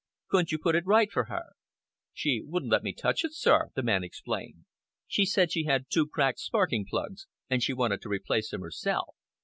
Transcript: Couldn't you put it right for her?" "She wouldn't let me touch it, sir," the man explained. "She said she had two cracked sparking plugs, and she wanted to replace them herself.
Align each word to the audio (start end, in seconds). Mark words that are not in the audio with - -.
Couldn't 0.29 0.51
you 0.51 0.57
put 0.57 0.73
it 0.73 0.87
right 0.87 1.11
for 1.11 1.25
her?" 1.25 1.51
"She 2.11 2.41
wouldn't 2.43 2.71
let 2.71 2.81
me 2.81 2.91
touch 2.91 3.23
it, 3.23 3.33
sir," 3.35 3.69
the 3.75 3.83
man 3.83 4.03
explained. 4.03 4.65
"She 5.05 5.27
said 5.27 5.51
she 5.51 5.65
had 5.65 5.91
two 5.91 6.07
cracked 6.07 6.39
sparking 6.39 6.87
plugs, 6.89 7.27
and 7.51 7.61
she 7.61 7.73
wanted 7.73 8.01
to 8.01 8.09
replace 8.09 8.49
them 8.49 8.61
herself. 8.61 9.13